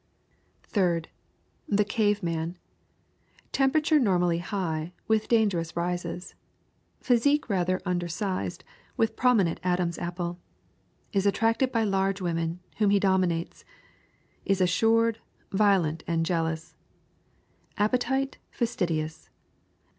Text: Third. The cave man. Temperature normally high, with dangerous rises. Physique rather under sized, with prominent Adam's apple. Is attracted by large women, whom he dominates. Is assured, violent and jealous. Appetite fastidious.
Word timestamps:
Third. 0.63 1.09
The 1.69 1.85
cave 1.85 2.23
man. 2.23 2.57
Temperature 3.51 3.99
normally 3.99 4.39
high, 4.39 4.93
with 5.07 5.27
dangerous 5.27 5.75
rises. 5.77 6.33
Physique 6.99 7.47
rather 7.51 7.79
under 7.85 8.07
sized, 8.07 8.63
with 8.97 9.15
prominent 9.15 9.59
Adam's 9.61 9.99
apple. 9.99 10.39
Is 11.13 11.27
attracted 11.27 11.71
by 11.71 11.83
large 11.83 12.19
women, 12.19 12.61
whom 12.77 12.89
he 12.89 12.99
dominates. 12.99 13.63
Is 14.43 14.59
assured, 14.59 15.19
violent 15.51 16.03
and 16.07 16.25
jealous. 16.25 16.73
Appetite 17.77 18.39
fastidious. 18.49 19.29